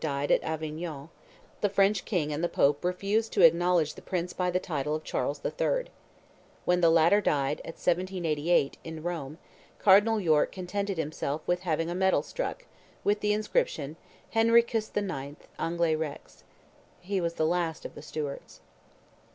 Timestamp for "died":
0.09-0.31, 7.21-7.59